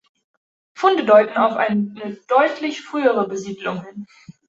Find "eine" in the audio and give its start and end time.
1.57-1.93